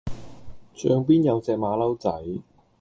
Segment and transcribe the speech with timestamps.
[0.73, 2.11] 象邊有隻馬騮仔